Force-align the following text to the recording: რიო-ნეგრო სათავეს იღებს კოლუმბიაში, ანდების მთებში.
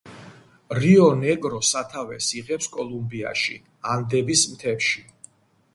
რიო-ნეგრო 0.77 1.59
სათავეს 1.73 2.31
იღებს 2.41 2.73
კოლუმბიაში, 2.77 3.61
ანდების 3.97 4.49
მთებში. 4.55 5.07